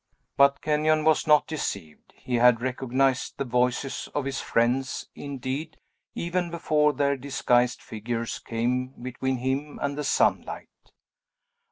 [0.35, 5.77] But Kenyon was not deceived; he had recognized the voices of his friends, indeed,
[6.15, 10.69] even before their disguised figures came between him and the sunlight.